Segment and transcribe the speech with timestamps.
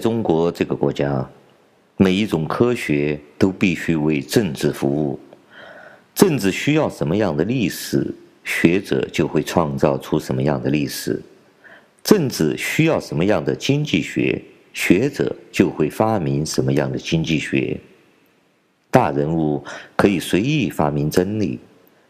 [0.00, 1.30] 中国这个国家，
[1.98, 5.20] 每一种科学都必须为政治服务。
[6.14, 11.20] 政治需要什么样的历史，学者就会创造出什么样的历史；
[12.02, 14.42] 政治需要什么样的经济学，
[14.72, 17.78] 学者就会发明什么样的经济学。
[18.90, 19.62] 大人物
[19.94, 21.60] 可以随意发明真理，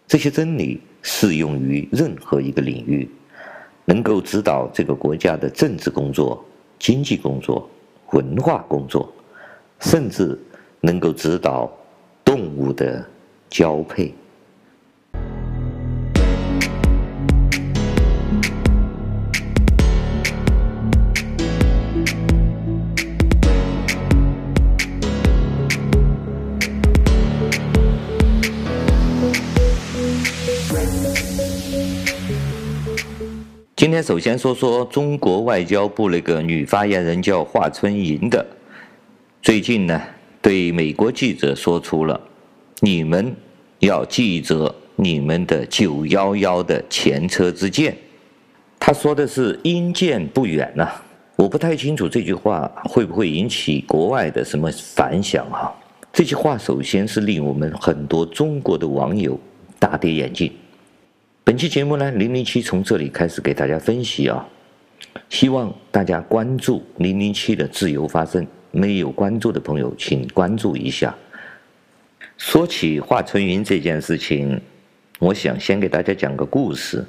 [0.06, 3.08] 这些真理适用于任何一个领域，
[3.84, 6.42] 能够指导这个国家的政治工作、
[6.78, 7.68] 经济工作、
[8.12, 9.12] 文化工作，
[9.78, 10.38] 甚至
[10.80, 11.70] 能够指导
[12.24, 13.04] 动物的。
[13.50, 14.14] 交配。
[33.90, 38.46] 今天首先说说中国外交部那个女发言人叫华春莹的，
[39.42, 40.00] 最近呢，
[40.40, 42.20] 对美国记者说出了。
[42.78, 43.34] 你们
[43.80, 47.96] 要记着你们的九幺幺的前车之鉴。
[48.78, 50.88] 他说的是“因见不远”呐，
[51.34, 55.74] 我不太清楚这句话会不会引起国外的什么反响哈。
[56.12, 59.36] 这句话首先是令我们很多中国的网友
[59.80, 60.52] 大跌眼镜。
[61.42, 64.46] 本期节目呢，零零七从这里开始给大家分析啊，
[65.30, 71.14] 希望大家关注零零七的自由发声，没有关注的朋友请关注一下。
[72.36, 74.60] 说起华春莹这件事情，
[75.18, 76.98] 我想先给大家讲个故事。《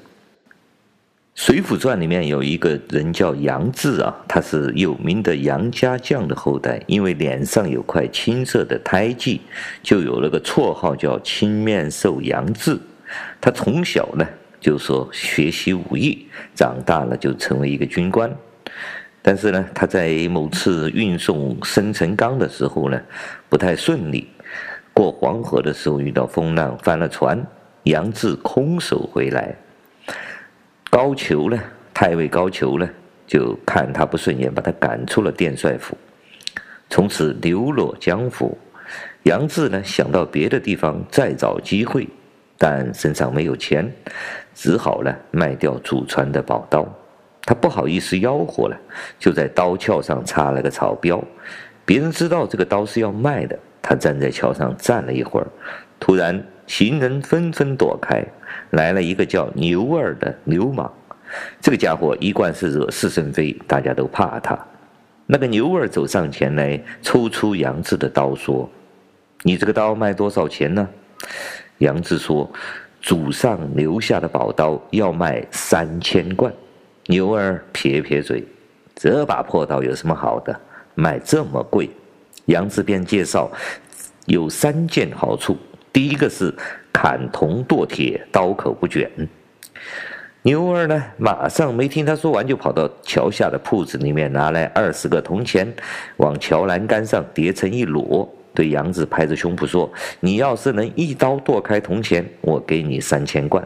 [1.36, 9.42] 水浒传》里面有一个人叫杨志啊，他是有名的杨家将的后代，因为脸上有块青色的胎记，
[9.84, 12.80] 就有了个绰号叫“青面兽杨志”。
[13.40, 14.28] 他从小呢
[14.59, 18.31] 就说学习武艺，长大了就成为一个军官。
[19.22, 23.00] 但是呢，他在某次运送生辰纲的时候呢，
[23.50, 24.28] 不太顺利。
[24.94, 27.41] 过黄河的时候遇到风浪，翻了船，
[27.84, 29.56] 杨志空手回来。
[30.90, 31.57] 高俅呢，
[31.94, 32.90] 太尉高俅呢，
[33.25, 35.97] 就看他不顺眼，把他赶出了殿帅府，
[36.90, 38.57] 从此流落江湖。
[39.24, 42.09] 杨志呢，想到别的地方再找机会，
[42.64, 43.92] 但身上没有钱，
[44.54, 46.88] 只好呢卖掉祖传的宝刀。
[47.44, 48.78] 他不好意思吆喝了，
[49.18, 51.20] 就在刀鞘上插了个草标，
[51.84, 53.58] 别人知道这个刀是要卖的。
[53.82, 55.48] 他站在桥上站了一会儿，
[56.00, 58.24] 突然行人纷纷躲开，
[58.70, 60.94] 来了一个叫牛二的流氓。
[61.60, 64.56] 这个家伙一贯是惹是生非，大家都怕他。
[65.26, 68.70] 那个牛二走上前来，抽出杨志的刀，说
[69.42, 70.88] ：“你这个刀卖多少钱呢？”
[71.81, 72.50] 杨志说
[73.02, 76.53] ：“祖上留下的宝刀要卖三千贯。”
[77.08, 78.44] 牛儿撇撇嘴
[78.96, 80.58] ：“这把破刀有什么好的，
[80.94, 81.90] 卖这么贵？”
[82.46, 83.52] 杨志便介绍，
[84.25, 85.58] 有三件好处。
[85.92, 86.53] 第一个是
[86.94, 89.09] 砍铜剁铁，刀口不卷。
[90.44, 95.72] 牛儿呢，马上没听他说完，就跑到桥下的铺子里面拿来二十个铜钱，
[96.18, 103.66] 往桥栏杆上叠成一摞，对杨志拍着胸脯说：“你要是能一刀剁开铜钱，我给你三千贯。”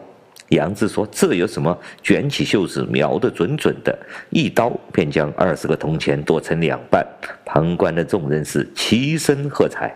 [0.50, 1.76] 杨志说：“这有什么？
[2.04, 3.98] 卷起袖子，瞄得准准的，
[4.30, 7.04] 一刀便将二十个铜钱剁成两半。
[7.44, 9.96] 旁观的众人是齐声喝彩。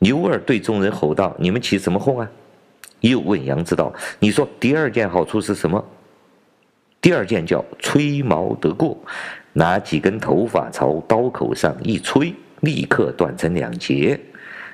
[0.00, 2.28] 牛二对众人吼道：“你们起什么哄啊？”
[2.98, 5.84] 又问杨志道：“你说第二件好处是什么？”
[7.00, 8.96] 第二件叫吹毛得过，
[9.52, 14.18] 拿几根头发朝刀口上一吹，立刻断成两截。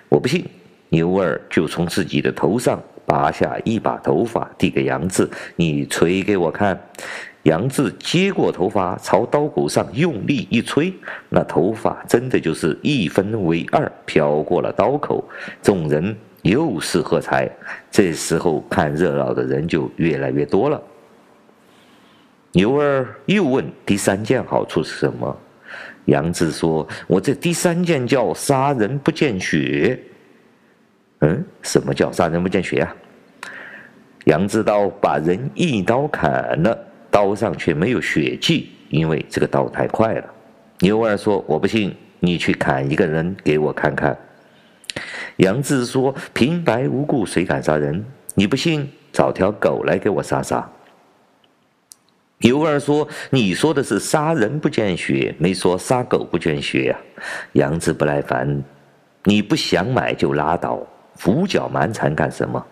[0.09, 0.47] 我不信，
[0.89, 2.81] 牛二就从自己的头上。
[3.05, 5.27] 拔下一把头发，递给杨志
[5.57, 6.79] ：“你吹给我看。”
[7.45, 10.93] 杨志接过头发，朝刀口上用力一吹，
[11.31, 15.27] 那头发真的就是一分为二，飘过了刀口。
[15.63, 17.51] 众人又是喝彩。
[17.91, 20.79] 这时候看热闹的人就越来越多了。
[22.53, 25.35] 牛二又问：“第三件好处是什么？”
[26.07, 29.99] 杨志说：“我这第三件叫杀人不见血。”
[31.21, 32.97] 嗯，什么叫杀人不见血啊？
[34.25, 36.79] 杨志刀把人一刀砍了，
[37.11, 40.25] 刀上却没有血迹，因为这个刀太快了。
[40.81, 44.17] 牛二说：“我不信，你去砍一个人给我看看。”
[45.39, 48.05] 杨志说：“平白无故谁敢杀人？
[48.35, 50.71] 你不信，找条狗来给我杀杀。”
[52.41, 56.99] 牛二说：“你说的是杀人不见血，没说杀狗不见血呀。”
[57.55, 58.63] 杨志不耐烦
[59.25, 60.81] ：“你不想买就拉倒。”
[61.21, 62.65] 胡搅蛮缠干什么？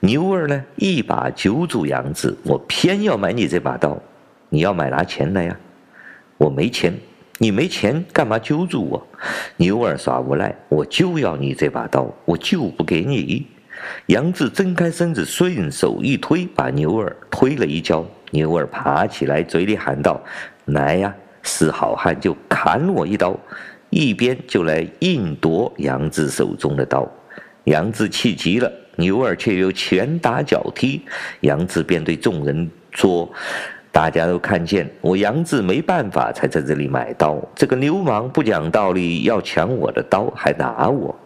[0.00, 0.64] 牛二呢？
[0.76, 4.00] 一把揪住杨志，我偏要买你这把刀，
[4.48, 5.56] 你要买拿钱来呀！
[6.38, 6.94] 我没钱，
[7.36, 9.06] 你没钱干嘛揪住我？
[9.58, 13.46] 牛二耍无赖，我就要你这把刀，我就不给你。
[14.06, 18.02] 杨志睁开身子，顺手一推，把牛二推了一跤。
[18.34, 20.20] 牛二爬起来，嘴里喊道
[20.66, 21.14] ：“来呀，
[21.44, 23.38] 是好汉就砍我一刀！”
[23.90, 27.08] 一边就来硬夺杨志手中的刀。
[27.62, 31.02] 杨志气急了，牛二却又拳打脚踢，
[31.42, 33.32] 杨志便对众人说
[33.92, 37.40] ：“大家都看见我杨志没办法，才在这里买刀。
[37.54, 41.16] 这个流氓不讲道理，要抢我的刀，还打我。”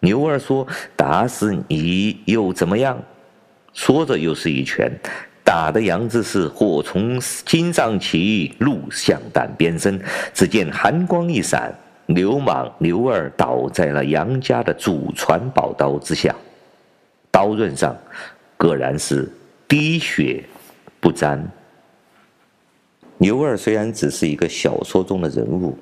[0.00, 2.98] 牛二说：“打死你又怎么样？”
[3.72, 4.92] 说着又是一拳，
[5.48, 9.98] 打得杨志是火从心上起，怒向胆边生。
[10.34, 11.72] 只见寒光一闪，
[12.04, 16.36] 流氓牛二倒在了杨家的祖传宝刀之下，
[17.30, 17.96] 刀刃上
[18.58, 19.26] 果然是
[19.66, 20.44] 滴血
[21.00, 21.42] 不沾。
[23.16, 25.74] 牛二虽然只是一个小说中的人物。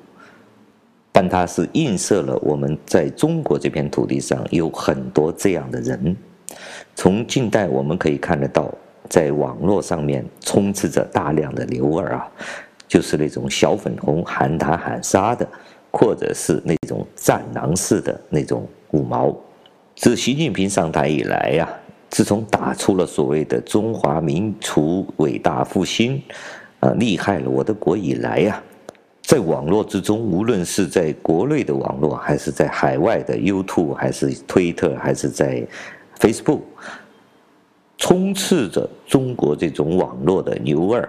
[1.10, 6.14] 但他是映射了我们在中国这片土地上有很多这样的人。
[6.94, 8.70] 从近代我们可以看得到，
[9.08, 12.28] 在网络上面充斥着大量的牛二啊，
[12.86, 15.46] 就是那种小粉红喊打喊杀的，
[15.90, 19.34] 或者是那种战狼式的那种五毛。
[19.94, 21.68] 自习近平上台以来呀，
[22.10, 26.22] 自从打出了所谓的中华民族伟大复兴，
[26.80, 28.62] 啊，厉害了我的国以来呀。
[29.22, 35.66] 在网络之中，无论是在国内的网络，还是在海外的 YouTube，还是推特，还是在
[36.20, 36.60] Facebook，
[37.98, 41.08] 充斥着中国这种网络的牛二，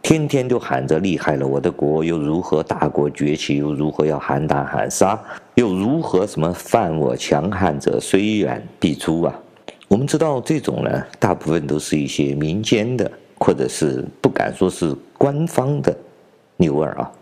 [0.00, 5.18] 天天都喊着厉害了我的国，又如何大国崛起，又如何要喊打喊杀，
[5.54, 9.38] 又如何什么犯我强汉者虽远必诛啊！
[9.88, 15.94] 我们知道这种呢，大部分都是一些民间的，或者是不敢说是官方的
[16.56, 17.12] 牛二啊。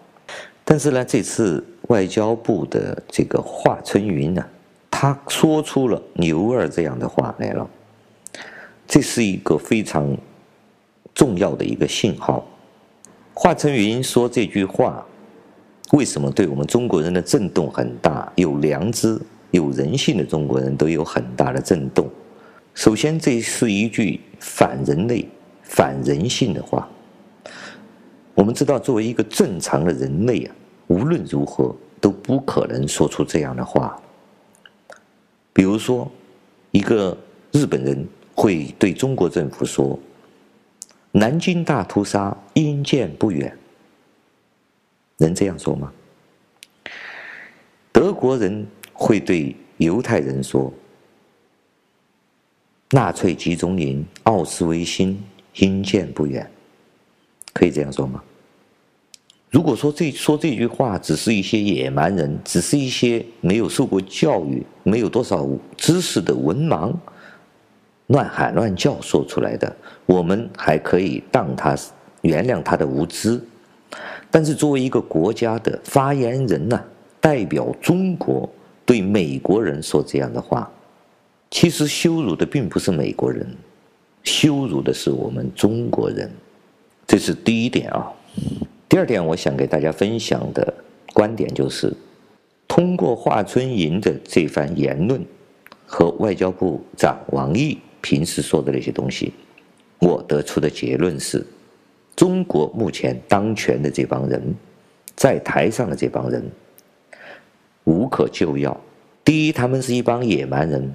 [0.64, 4.44] 但是呢，这次外交部的这个华春云呢，
[4.88, 7.68] 他说出了“牛二”这样的话来了，
[8.90, 10.18] 这是一个非常
[11.14, 12.44] 重要的一个信号。
[13.32, 15.06] 华晨宇说这句话，
[15.92, 18.32] 为什么对我们中国人的震动很大？
[18.34, 19.16] 有良知、
[19.52, 22.10] 有人性的中国人都有很大的震动。
[22.74, 25.24] 首先，这是一句反人类、
[25.62, 26.88] 反人性的话。
[28.34, 30.54] 我们知道，作为一个正常的人类啊。
[30.88, 33.96] 无论如何都不可能说出这样的话。
[35.52, 36.10] 比如说，
[36.72, 37.16] 一个
[37.52, 38.04] 日本人
[38.34, 39.98] 会对中国政府说
[41.12, 43.56] ：“南京大屠杀应见不远。”
[45.18, 45.92] 能这样说吗？
[47.92, 50.72] 德国人会对犹太人说
[52.90, 55.22] ：“纳粹集中营奥斯维辛
[55.56, 56.50] 应见不远。”
[57.52, 58.22] 可以这样说吗？
[59.50, 65.44] 如果说这说这句话只是一些野蛮人，只是一些没有受过教育、没有多少
[65.76, 66.94] 知识的文盲
[68.10, 69.74] 乱喊乱叫说出来的，
[70.06, 71.76] 我们还可以当他
[72.22, 73.40] 原谅他的无知。
[74.30, 76.80] 但是作为一个国家的发言人呢，
[77.20, 78.48] 代表中国
[78.84, 80.70] 对美国人说这样的话，
[81.50, 83.46] 其实羞辱的并不是美国人，
[84.22, 86.30] 羞辱的是我们中国人。
[87.06, 88.12] 这是第一点啊。
[88.88, 90.74] 第二点，我想给大家分享的
[91.12, 91.92] 观点就是，
[92.66, 95.24] 通过华春莹的这番言论
[95.86, 99.32] 和外交部长王毅平时说的那些东西，
[99.98, 101.44] 我得出的结论是，
[102.16, 104.54] 中国目前当权的这帮人，
[105.14, 106.42] 在台上的这帮人，
[107.84, 108.78] 无可救药。
[109.24, 110.92] 第一，他们是一帮野蛮人，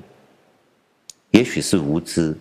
[1.31, 2.35] 也许是无知，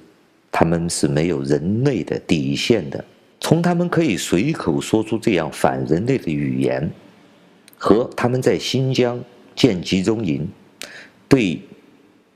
[0.51, 3.05] 他们是没有人类的底线的。
[3.41, 6.91] 从他们可以随口说出这样反人类的语言，
[7.77, 9.23] 和他们在新疆
[9.55, 10.49] 建集中营，
[11.29, 11.61] 对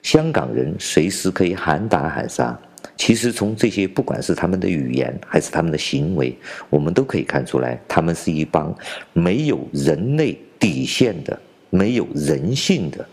[0.02, 2.59] 香港人随时可以喊打喊杀，
[2.97, 6.37] 其实从这些不管是他们的语言还是他们的行为，
[6.71, 8.75] 我们都可以看出来，他们是一帮
[9.12, 11.38] 没有人类底线的、
[11.71, 13.07] 没有人性的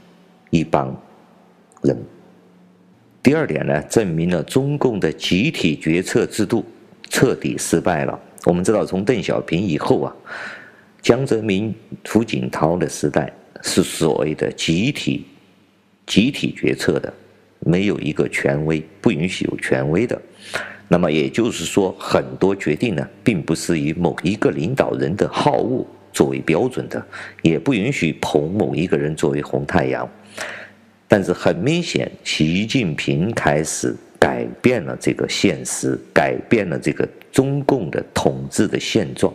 [0.49, 0.95] 一帮
[1.81, 1.97] 人。
[3.21, 6.65] 第二点呢，证明了中共的集体决策制度。
[7.07, 8.19] 彻底失败了。
[8.45, 10.13] 我们知道，从邓小平以后啊，
[11.01, 11.73] 江泽民、
[12.09, 15.25] 胡锦涛的时代是所谓的集体、
[16.05, 17.13] 集体决策的，
[17.59, 20.21] 没有一个权威，不允许有权威的。
[20.87, 27.05] 那么也就是说，很多决定呢，并不是以某一个领导人的好恶作为标准的，
[27.41, 30.09] 也不允许捧某一个人作为红太阳。
[31.07, 33.95] 但是很明显，习近平开始。
[34.17, 39.31] 改变了这个现实，改变了这个中共的统治的现状。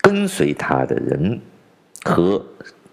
[0.00, 1.40] 跟随他的人
[2.02, 2.44] 和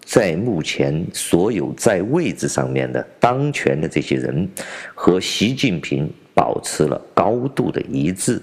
[0.06, 4.48] 在目前所有在位置上面的当权的这些人
[4.94, 8.40] 和习近平保持了高度的一致，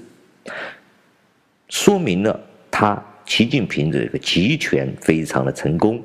[1.69, 2.37] 说明了
[2.69, 6.03] 他习近平这个集权非常的成功，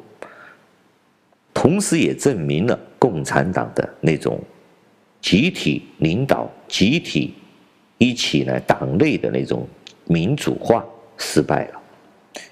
[1.53, 4.41] 同时也证明了共产党的那种
[5.21, 7.35] 集体领导、集体
[7.99, 9.67] 一起来党内的那种
[10.07, 10.85] 民主化
[11.17, 11.78] 失败了。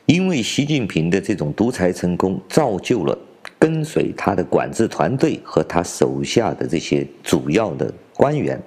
[0.07, 3.19] 因为习近平的这种独裁成功，造就了
[3.59, 8.61] 跟随他的管制团队和他手下的这些主要的官员，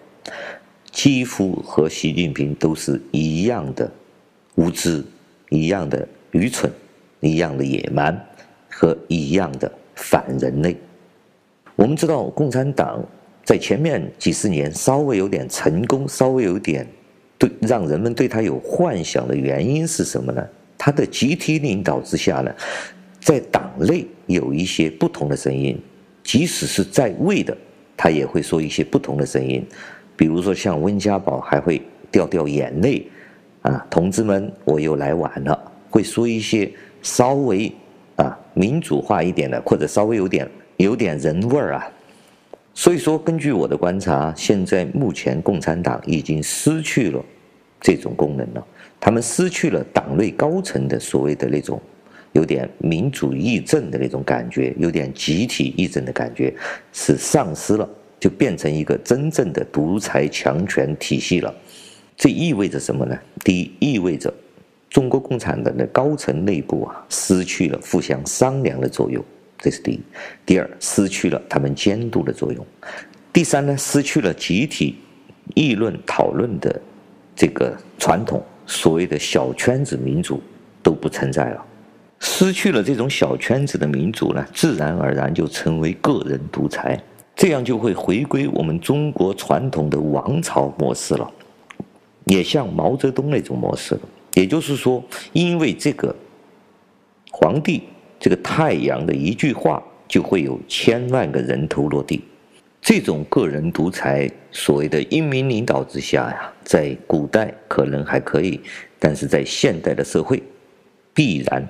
[0.91, 3.89] 几乎和习近平都是一样的
[4.55, 5.01] 无知、
[5.47, 6.69] 一样的愚蠢、
[7.21, 8.13] 一样的野蛮
[8.69, 10.75] 和一样的反人类。
[11.77, 13.01] 我们知道，共产党
[13.45, 16.85] 在前面几十年稍微有点成功，稍微有点
[17.37, 20.45] 对让人们对他有幻想的原因是什么呢？
[20.89, 22.51] 他的集体领导之下呢，
[23.19, 25.79] 在党内有一些不同的声音，
[26.23, 27.55] 即使是在位的，
[27.95, 29.63] 他也会说一些不同的声音。
[30.17, 31.79] 比如说像温家宝还会
[32.09, 33.07] 掉掉眼泪，
[33.61, 36.67] 啊，同志们，我又来晚了，会说一些
[37.03, 37.71] 稍微
[38.15, 41.87] 啊民主化一点的，或者稍微有点有点人味儿啊。
[42.73, 47.23] 所以说，根据我的观察，现在目前共产党已经失去了
[47.79, 48.65] 这种功能了。
[48.99, 51.81] 他们失去了党内高层的所谓的那种
[52.33, 56.53] 有点民主议政的那种感觉，有点集体议政的感觉，
[56.91, 57.89] 是丧失了，
[58.19, 61.53] 就变成一个真正的独裁强权体系了。
[62.15, 63.17] 这意味着什么呢？
[63.43, 64.31] 第一，意味着
[64.89, 69.23] 中国共产党的高层内部啊，失去了互相商量的作用，
[69.57, 70.01] 这是第一。
[70.45, 72.65] 第二，失去了他们监督的作用。
[73.31, 74.97] 第三呢，失去了集体
[75.55, 76.81] 议论讨论的
[77.35, 78.43] 这个传统。
[78.69, 80.39] 所谓的小圈子民主
[80.83, 81.65] 都不存在了，
[82.19, 87.01] 失去了这种小圈子的民主呢，自然而然就成为个人独裁，
[87.35, 91.29] 这样就会回归我们中国传统的王朝模式了，
[92.25, 94.01] 也像毛泽东那种模式了。
[94.35, 96.15] 也就是说，因为这个
[97.31, 97.81] 皇帝
[98.19, 102.21] 这个太阳的一句话，就会有千万个人头落地。
[102.81, 108.61] 这种个人独裁，所谓的英明领导之下呀，在古代可能还可以，
[108.99, 110.43] 但是在现代的社会，
[111.15, 111.67] 必然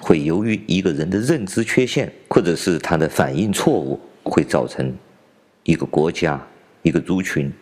[0.00, 4.92] 会由于一个人的认知缺陷，或者是他的反应错误，会造成
[5.62, 6.44] 一个国家、
[6.82, 7.52] 一个族群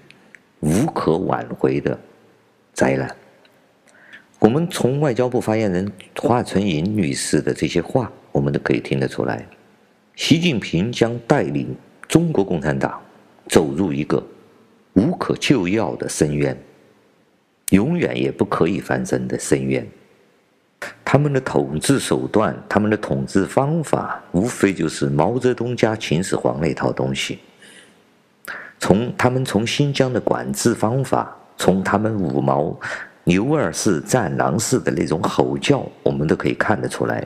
[0.61, 2.01] 无可挽回的
[2.73, 3.15] 灾难。
[4.39, 9.47] 我们从外交部发言人华春莹女士的这些话，我们都可以听得出来，
[10.17, 11.77] 习近平将带领。
[12.09, 12.99] 中国共产党
[13.49, 14.23] 走入一个
[14.95, 16.57] 无可救药的深渊，
[17.71, 19.87] 永远也不可以翻身的深渊。
[21.05, 27.39] 他们的统治手段，他们的统治方法，无非就是毛泽东加秦始皇那套东西。
[28.79, 32.77] 从他们从新疆的管制方法，从他们五毛
[33.25, 37.25] 牛二式战狼式的那种吼叫，我们都可以看得出来。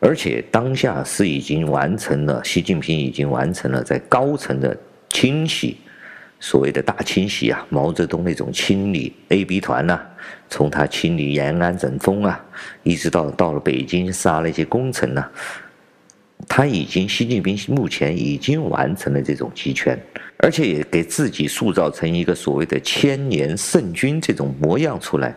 [0.00, 4.76] 而且当下是已经完成了，习近平已经完成了在高层的
[5.10, 5.78] 清洗，
[6.44, 9.98] 所谓的大清洗啊，毛泽东那种清理 A、B 团呐，
[10.50, 12.38] 从他清理延安整风啊，
[12.82, 15.26] 一直到到了北京杀了一些功臣呐，
[16.46, 19.98] 他已经习近平目前已经完成了这种集权，
[20.36, 25.34] 而且也给自己塑造成一个所谓的千年圣君这种模样出来。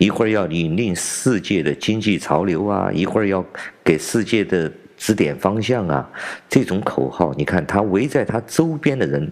[0.00, 3.44] 一会儿要引领世界的经济潮流啊，一会儿要
[3.84, 6.10] 给世界的指点方向啊，
[6.48, 9.30] 这种口号，你看他围在他周边的人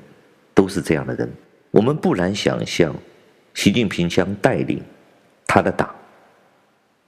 [0.58, 1.32] 都是这样的人。
[1.70, 2.92] 我们不难想象，
[3.54, 4.82] 习近平将带领
[5.46, 5.88] 他的党，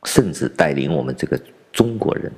[0.04, 1.36] 甚至带领我们这个
[1.72, 2.30] 中国人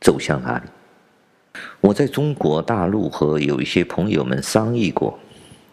[0.00, 1.60] 走向哪里？
[1.80, 5.16] 我在中国大陆和有一些朋友们商议过，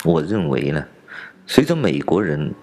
[0.04, 0.86] 我认为呢，
[1.48, 2.54] 随着美国人。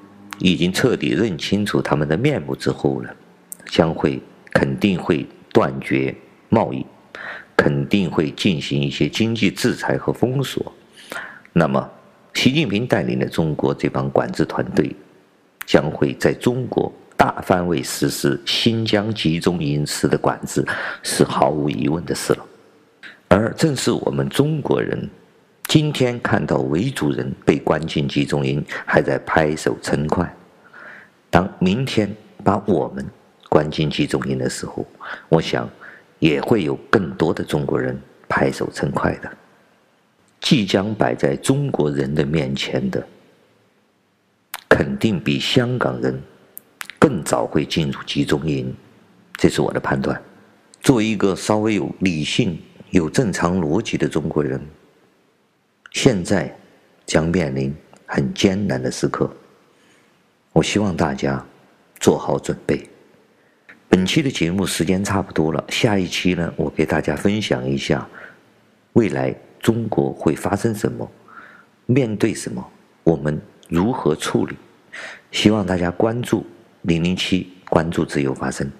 [0.40, 3.10] 已经彻底认清楚他们的面目之后呢，
[3.66, 6.14] 将会肯定会断绝
[6.48, 6.86] 贸易，
[7.56, 10.72] 肯定会进行一些经济制裁和封锁。
[11.52, 11.90] 那么，
[12.34, 14.94] 习近平带领的中国这帮管制团队，
[15.66, 20.64] 将会在中国大范围实施新疆集中营式的管制，
[21.02, 22.46] 是毫无疑问的事了。
[23.28, 25.08] 而正是我们中国人。
[25.68, 30.34] 今天看到维族人被关进集中营，还在拍手称快。
[31.28, 32.10] 当明天
[32.42, 33.04] 把我们
[33.50, 34.86] 关进集中营的时候，
[35.28, 35.68] 我想
[36.20, 37.94] 也会有更多的中国人
[38.26, 39.30] 拍手称快的。
[40.40, 43.06] 即将摆在中国人的面前的，
[44.68, 46.20] 肯定比香港人
[46.98, 48.74] 更早会进入集中营，
[49.36, 50.20] 这是我的判断。
[50.80, 52.58] 作为一个稍微有理性、
[52.90, 54.60] 有正常逻辑的中国人，
[55.90, 56.56] 现在
[57.04, 57.74] 将面临
[58.06, 59.30] 很艰难的时刻。
[60.52, 61.44] 我希望大家
[61.98, 62.88] 做好准备。
[63.88, 68.06] 本期的节目时间差不多了，下一期呢，我给大家分享一下
[68.92, 71.10] 未来中国会发生什么，
[71.86, 72.66] 面对什么，
[73.04, 74.56] 我们如何处理。
[75.30, 76.44] 希望大家关注
[76.82, 78.70] 零零七，关注自由发声。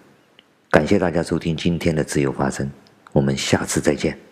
[0.71, 2.71] 感谢大家收听今天的自由发声，
[3.13, 4.28] 我们下次再见。